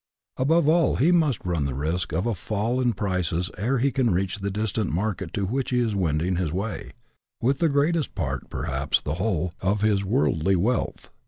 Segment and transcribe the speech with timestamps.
[0.37, 4.11] Above all, he must run the risk of a fall in prices ere he can
[4.11, 6.93] reach the distant market to which he is wending his way,
[7.39, 11.11] with the greatest part, perhaps the whole, of his worldly wealth.